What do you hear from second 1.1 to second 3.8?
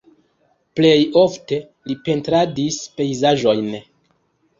ofte li pentradis pejzaĝojn.